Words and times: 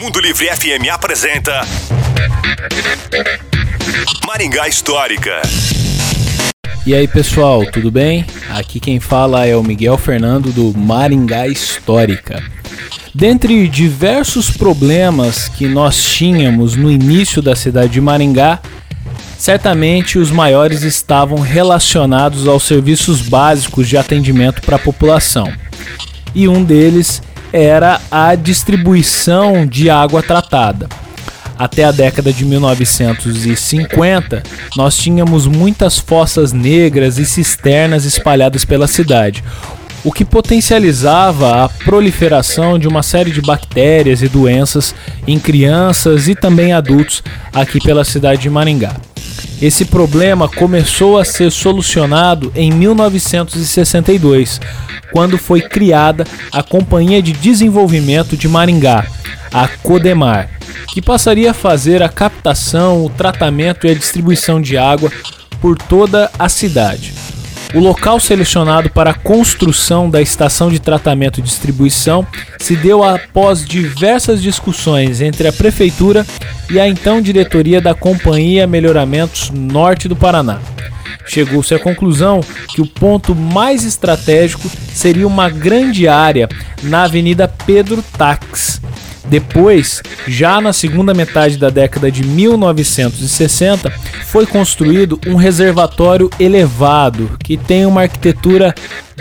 Mundo 0.00 0.20
Livre 0.20 0.46
FM 0.46 0.90
apresenta 0.92 1.62
Maringá 4.26 4.68
Histórica. 4.68 5.40
E 6.84 6.94
aí 6.94 7.08
pessoal, 7.08 7.64
tudo 7.66 7.90
bem? 7.90 8.26
Aqui 8.50 8.78
quem 8.78 9.00
fala 9.00 9.46
é 9.46 9.56
o 9.56 9.62
Miguel 9.62 9.96
Fernando 9.96 10.52
do 10.52 10.76
Maringá 10.76 11.46
Histórica. 11.48 12.42
Dentre 13.14 13.66
diversos 13.68 14.50
problemas 14.50 15.48
que 15.48 15.66
nós 15.66 16.04
tínhamos 16.04 16.76
no 16.76 16.90
início 16.90 17.40
da 17.40 17.56
cidade 17.56 17.92
de 17.92 18.00
Maringá, 18.00 18.60
certamente 19.38 20.18
os 20.18 20.30
maiores 20.30 20.82
estavam 20.82 21.38
relacionados 21.38 22.46
aos 22.46 22.64
serviços 22.64 23.22
básicos 23.22 23.88
de 23.88 23.96
atendimento 23.96 24.60
para 24.60 24.76
a 24.76 24.78
população. 24.78 25.50
E 26.34 26.46
um 26.46 26.62
deles 26.62 27.22
era 27.52 28.00
a 28.10 28.34
distribuição 28.34 29.66
de 29.66 29.90
água 29.90 30.22
tratada. 30.22 30.88
Até 31.58 31.84
a 31.84 31.92
década 31.92 32.32
de 32.32 32.44
1950, 32.44 34.42
nós 34.76 34.96
tínhamos 34.96 35.46
muitas 35.46 35.98
fossas 35.98 36.52
negras 36.52 37.18
e 37.18 37.26
cisternas 37.26 38.06
espalhadas 38.06 38.64
pela 38.64 38.86
cidade, 38.86 39.44
o 40.02 40.10
que 40.10 40.24
potencializava 40.24 41.64
a 41.64 41.68
proliferação 41.68 42.78
de 42.78 42.88
uma 42.88 43.02
série 43.02 43.30
de 43.30 43.42
bactérias 43.42 44.22
e 44.22 44.28
doenças 44.28 44.94
em 45.26 45.38
crianças 45.38 46.28
e 46.28 46.34
também 46.34 46.72
adultos 46.72 47.22
aqui 47.52 47.78
pela 47.78 48.04
cidade 48.04 48.40
de 48.40 48.48
Maringá. 48.48 49.09
Esse 49.60 49.84
problema 49.84 50.48
começou 50.48 51.18
a 51.18 51.24
ser 51.24 51.52
solucionado 51.52 52.50
em 52.54 52.72
1962, 52.72 54.58
quando 55.12 55.36
foi 55.36 55.60
criada 55.60 56.24
a 56.50 56.62
Companhia 56.62 57.22
de 57.22 57.32
Desenvolvimento 57.32 58.38
de 58.38 58.48
Maringá, 58.48 59.06
a 59.52 59.68
Codemar, 59.68 60.48
que 60.94 61.02
passaria 61.02 61.50
a 61.50 61.54
fazer 61.54 62.02
a 62.02 62.08
captação, 62.08 63.04
o 63.04 63.10
tratamento 63.10 63.86
e 63.86 63.90
a 63.90 63.94
distribuição 63.94 64.62
de 64.62 64.78
água 64.78 65.12
por 65.60 65.76
toda 65.76 66.30
a 66.38 66.48
cidade. 66.48 67.12
O 67.74 67.78
local 67.78 68.18
selecionado 68.18 68.90
para 68.90 69.10
a 69.10 69.14
construção 69.14 70.10
da 70.10 70.22
estação 70.22 70.70
de 70.70 70.80
tratamento 70.80 71.38
e 71.38 71.42
distribuição 71.42 72.26
se 72.58 72.74
deu 72.74 73.04
após 73.04 73.64
diversas 73.64 74.42
discussões 74.42 75.20
entre 75.20 75.46
a 75.46 75.52
prefeitura 75.52 76.26
e 76.70 76.78
a 76.78 76.88
então 76.88 77.20
diretoria 77.20 77.80
da 77.80 77.94
Companhia 77.94 78.66
Melhoramentos 78.66 79.50
Norte 79.50 80.08
do 80.08 80.16
Paraná. 80.16 80.60
Chegou-se 81.26 81.74
à 81.74 81.78
conclusão 81.78 82.40
que 82.74 82.80
o 82.80 82.86
ponto 82.86 83.34
mais 83.34 83.84
estratégico 83.84 84.70
seria 84.92 85.26
uma 85.26 85.48
grande 85.48 86.08
área 86.08 86.48
na 86.82 87.04
Avenida 87.04 87.46
Pedro 87.66 88.02
Tax, 88.16 88.80
depois, 89.30 90.02
já 90.26 90.60
na 90.60 90.72
segunda 90.72 91.14
metade 91.14 91.56
da 91.56 91.70
década 91.70 92.10
de 92.10 92.24
1960, 92.24 93.88
foi 94.26 94.44
construído 94.44 95.20
um 95.24 95.36
reservatório 95.36 96.28
elevado 96.40 97.38
que 97.44 97.56
tem 97.56 97.86
uma 97.86 98.02
arquitetura 98.02 98.74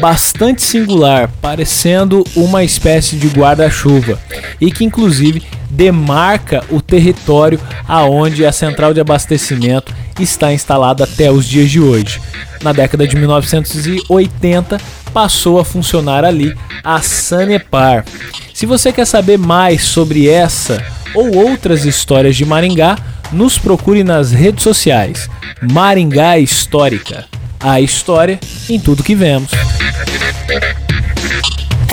bastante 0.00 0.62
singular, 0.62 1.28
parecendo 1.42 2.22
uma 2.36 2.62
espécie 2.62 3.16
de 3.16 3.26
guarda-chuva 3.26 4.16
e 4.60 4.70
que 4.70 4.84
inclusive 4.84 5.42
demarca 5.68 6.62
o 6.70 6.80
território 6.80 7.58
aonde 7.88 8.46
a 8.46 8.52
central 8.52 8.94
de 8.94 9.00
abastecimento 9.00 9.92
está 10.20 10.52
instalada 10.52 11.02
até 11.02 11.32
os 11.32 11.46
dias 11.46 11.68
de 11.68 11.80
hoje. 11.80 12.20
Na 12.62 12.72
década 12.72 13.08
de 13.08 13.16
1980 13.16 14.80
passou 15.16 15.58
a 15.58 15.64
funcionar 15.64 16.26
ali 16.26 16.54
a 16.84 17.00
Sanepar. 17.00 18.04
Se 18.52 18.66
você 18.66 18.92
quer 18.92 19.06
saber 19.06 19.38
mais 19.38 19.82
sobre 19.82 20.28
essa 20.28 20.86
ou 21.14 21.34
outras 21.34 21.86
histórias 21.86 22.36
de 22.36 22.44
Maringá, 22.44 22.98
nos 23.32 23.58
procure 23.58 24.04
nas 24.04 24.30
redes 24.30 24.62
sociais. 24.62 25.30
Maringá 25.72 26.38
Histórica. 26.38 27.24
A 27.58 27.80
história 27.80 28.38
em 28.68 28.78
tudo 28.78 29.02
que 29.02 29.14
vemos. 29.14 29.52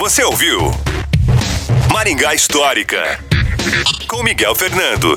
Você 0.00 0.24
ouviu? 0.24 0.72
Maringá 1.92 2.34
Histórica. 2.34 3.20
Com 4.08 4.24
Miguel 4.24 4.56
Fernando. 4.56 5.16